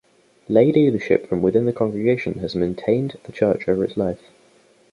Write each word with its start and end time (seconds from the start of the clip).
Lay 0.49 0.71
leadership 0.71 1.27
from 1.29 1.43
within 1.43 1.67
the 1.67 1.73
congregation 1.73 2.39
has 2.39 2.55
maintained 2.55 3.19
the 3.25 3.31
church 3.31 3.69
over 3.69 3.83
its 3.83 3.95
life. 3.97 4.19